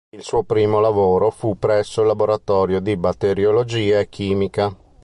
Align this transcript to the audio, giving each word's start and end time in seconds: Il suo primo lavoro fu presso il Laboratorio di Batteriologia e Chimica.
Il 0.15 0.23
suo 0.23 0.41
primo 0.41 0.79
lavoro 0.79 1.29
fu 1.29 1.59
presso 1.59 2.01
il 2.01 2.07
Laboratorio 2.07 2.79
di 2.79 2.97
Batteriologia 2.97 3.99
e 3.99 4.09
Chimica. 4.09 4.75